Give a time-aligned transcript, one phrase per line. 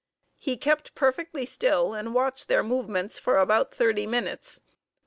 [0.39, 4.59] He kept perfectly still and watched their movements for about thirty minutes.